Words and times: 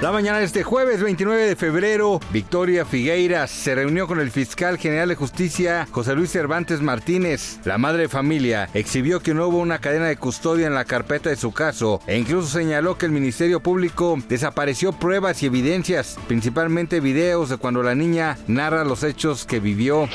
La 0.00 0.12
mañana 0.12 0.38
de 0.38 0.46
este 0.46 0.62
jueves 0.62 1.02
29 1.02 1.42
de 1.42 1.56
febrero, 1.56 2.20
Victoria 2.32 2.86
Figueiras 2.86 3.50
se 3.50 3.74
reunió 3.74 4.06
con 4.06 4.18
el 4.18 4.30
fiscal 4.30 4.78
general 4.78 5.10
de 5.10 5.14
justicia 5.14 5.86
José 5.90 6.14
Luis 6.14 6.30
Cervantes 6.30 6.80
Martínez. 6.80 7.60
La 7.66 7.76
madre 7.76 8.02
de 8.02 8.08
familia 8.08 8.70
exhibió 8.72 9.20
que 9.20 9.34
no 9.34 9.46
hubo 9.46 9.58
una 9.58 9.78
cadena 9.78 10.06
de 10.06 10.16
custodia 10.16 10.66
en 10.66 10.74
la 10.74 10.86
carpeta 10.86 11.28
de 11.28 11.36
su 11.36 11.52
caso 11.52 12.00
e 12.06 12.16
incluso 12.16 12.48
señaló 12.48 12.96
que 12.96 13.04
el 13.04 13.12
Ministerio 13.12 13.60
Público 13.60 14.16
desapareció 14.26 14.92
pruebas 14.94 15.42
y 15.42 15.46
evidencias, 15.46 16.16
principalmente 16.26 17.00
videos 17.00 17.50
de 17.50 17.58
cuando 17.58 17.82
la 17.82 17.94
niña 17.94 18.38
narra 18.46 18.84
los 18.84 19.04
hechos 19.04 19.44
que 19.44 19.60
vivió. 19.60 20.08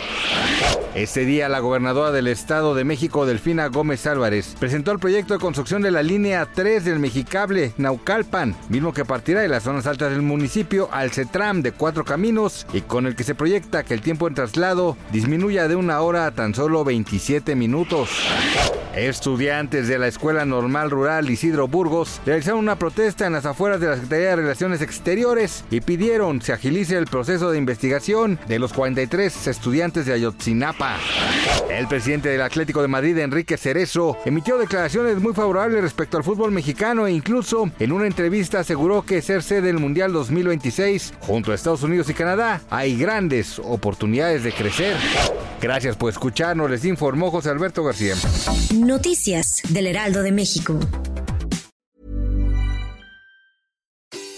Este 0.96 1.26
día, 1.26 1.50
la 1.50 1.60
gobernadora 1.60 2.14
del 2.14 2.28
Estado 2.28 2.74
de 2.74 2.86
México, 2.86 3.26
Delfina 3.26 3.68
Gómez 3.68 4.08
Álvarez, 4.08 4.56
presentó 4.58 4.94
el 4.94 5.00
proyecto 5.00 5.34
de 5.34 5.42
construcción 5.42 5.82
de 5.82 5.92
la 5.92 6.02
línea 6.02 6.48
3 6.56 6.86
del 6.86 7.00
Mexicable 7.00 7.74
Naucalpan, 7.76 8.56
mismo 8.70 8.94
que 8.94 9.04
partirá 9.04 9.42
de 9.42 9.50
las 9.50 9.68
zonas 9.76 9.88
altas 9.88 10.12
del 10.12 10.22
municipio 10.22 10.88
al 10.94 11.12
CETRAM 11.12 11.62
de 11.62 11.74
cuatro 11.74 12.06
caminos 12.06 12.66
y 12.72 12.80
con 12.80 13.08
el 13.08 13.16
que 13.16 13.26
se 13.26 13.36
proyecta 13.36 13.84
que 13.84 13.94
el 13.94 14.00
tiempo 14.00 14.26
en 14.28 14.34
traslado 14.34 14.96
disminuya 15.12 15.68
de 15.68 15.76
una 15.76 16.00
hora 16.00 16.28
a 16.28 16.32
tan 16.32 16.56
solo 16.56 16.86
27 16.86 17.56
minutos. 17.56 18.10
Estudiantes 18.96 19.90
de 19.90 20.00
la 20.00 20.08
Escuela 20.08 20.46
Normal 20.46 20.90
Rural 20.90 21.30
Isidro 21.30 21.68
Burgos 21.68 22.22
realizaron 22.26 22.62
una 22.62 22.78
protesta 22.78 23.28
en 23.28 23.34
las 23.34 23.46
afueras 23.46 23.82
de 23.82 23.88
la 23.88 23.96
Secretaría 23.96 24.30
de 24.30 24.36
Relaciones 24.38 24.82
Exteriores 24.82 25.66
y 25.70 25.82
pidieron 25.82 26.42
se 26.42 26.54
agilice 26.54 26.98
el 26.98 27.06
proceso 27.06 27.52
de 27.52 27.58
investigación 27.58 28.40
de 28.48 28.58
los 28.58 28.72
43 28.72 29.48
estudiantes 29.48 30.06
de 30.06 30.14
Ayotzinapa. 30.14 30.96
El 31.70 31.88
presidente 31.90 32.30
del 32.30 32.42
Atlético 32.42 32.82
de 32.82 32.88
Madrid, 32.88 33.18
Enrique 33.18 33.58
Cerezo, 33.58 34.18
emitió 34.24 34.58
declaraciones 34.58 35.20
muy 35.20 35.34
favorables 35.34 35.82
respecto 35.82 36.16
al 36.16 36.24
fútbol 36.24 36.52
mexicano 36.52 37.06
e 37.06 37.12
incluso 37.12 37.70
en 37.80 37.92
una 37.92 38.08
entrevista 38.08 38.62
aseguró 38.62 39.02
que 39.02 39.22
ser 39.22 39.44
sede 39.44 39.65
del 39.66 39.80
Mundial 39.80 40.14
2026 40.14 41.14
junto 41.22 41.52
a 41.52 41.56
Estados 41.56 41.84
Unidos 41.84 42.10
y 42.10 42.14
Canadá 42.14 42.62
hay 42.70 42.98
grandes 42.98 43.60
oportunidades 43.60 44.44
de 44.44 44.52
crecer. 44.52 44.96
Gracias 45.62 45.96
por 45.96 46.10
escucharnos, 46.10 46.70
les 46.70 46.86
informó 46.86 47.32
José 47.32 47.50
Alberto 47.50 47.84
García. 47.84 48.16
Noticias 48.74 49.62
del 49.70 49.88
Heraldo 49.88 50.22
de 50.24 50.32
México. 50.32 50.80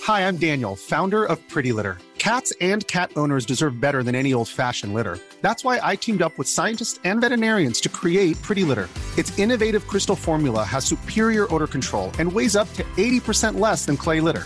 Hi, 0.08 0.22
I'm 0.22 0.38
Daniel, 0.38 0.76
founder 0.78 1.26
of 1.26 1.38
Pretty 1.50 1.74
Litter. 1.74 1.98
Cats 2.18 2.54
and 2.62 2.88
cat 2.88 3.12
owners 3.16 3.46
deserve 3.46 3.82
better 3.82 4.04
than 4.04 4.16
any 4.16 4.34
old-fashioned 4.34 4.94
litter. 4.94 5.20
That's 5.42 5.64
why 5.64 5.80
I 5.84 5.96
teamed 5.96 6.22
up 6.22 6.38
with 6.38 6.48
scientists 6.48 7.00
and 7.04 7.22
veterinarians 7.22 7.82
to 7.82 7.90
create 7.90 8.42
Pretty 8.42 8.64
Litter. 8.64 8.88
Its 9.18 9.38
innovative 9.38 9.86
crystal 9.88 10.16
formula 10.16 10.64
has 10.64 10.86
superior 10.86 11.54
odor 11.54 11.68
control 11.68 12.12
and 12.20 12.32
weighs 12.32 12.56
up 12.56 12.72
to 12.74 12.84
80% 12.96 13.60
less 13.60 13.86
than 13.86 13.98
clay 13.98 14.22
litter. 14.22 14.46